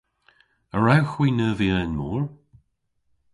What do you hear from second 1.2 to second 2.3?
neuvya y'n mor?